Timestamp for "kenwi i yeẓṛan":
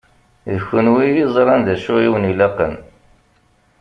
0.67-1.61